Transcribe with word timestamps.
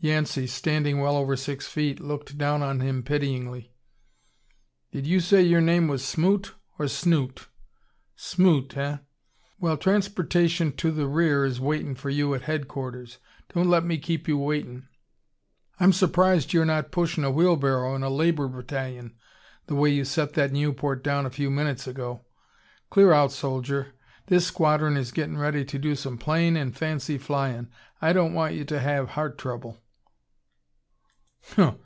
Yancey, 0.00 0.46
standing 0.46 1.00
well 1.00 1.16
over 1.16 1.34
six 1.34 1.66
feet, 1.66 1.98
looked 1.98 2.38
down 2.38 2.62
on 2.62 2.78
him 2.78 3.02
pityingly. 3.02 3.72
"Did 4.92 5.08
you 5.08 5.18
say 5.18 5.42
your 5.42 5.60
name 5.60 5.88
was 5.88 6.04
Smoot, 6.04 6.54
or 6.78 6.86
Snoot? 6.86 7.48
Smoot, 8.14 8.76
eh. 8.76 8.98
Well, 9.58 9.76
transportation 9.76 10.70
to 10.76 10.92
the 10.92 11.08
rear 11.08 11.44
is 11.44 11.58
waitin' 11.60 11.96
for 11.96 12.10
you 12.10 12.32
at 12.34 12.42
headquarters. 12.42 13.18
Don't 13.52 13.68
let 13.68 13.84
me 13.84 13.98
keep 13.98 14.28
you 14.28 14.38
waitin'. 14.38 14.86
I'm 15.80 15.92
surprised 15.92 16.52
you're 16.52 16.64
not 16.64 16.92
pushin' 16.92 17.24
a 17.24 17.30
wheelbarrow 17.32 17.96
in 17.96 18.04
a 18.04 18.08
labor 18.08 18.46
battalion, 18.46 19.16
the 19.66 19.74
way 19.74 19.90
you 19.90 20.04
set 20.04 20.34
that 20.34 20.52
Nieuport 20.52 21.02
down 21.02 21.26
a 21.26 21.28
few 21.30 21.50
minutes 21.50 21.88
ago. 21.88 22.24
Clear 22.88 23.12
out, 23.12 23.32
soldier! 23.32 23.94
This 24.28 24.46
squadron 24.46 24.96
is 24.96 25.10
gettin' 25.10 25.38
ready 25.38 25.64
to 25.64 25.76
do 25.76 25.96
some 25.96 26.18
plain 26.18 26.56
and 26.56 26.76
fancy 26.76 27.18
flyin'. 27.18 27.68
I 28.00 28.12
don't 28.12 28.32
want 28.34 28.54
you 28.54 28.64
to 28.66 28.78
have 28.78 29.10
heart 29.16 29.36
trouble." 29.36 29.82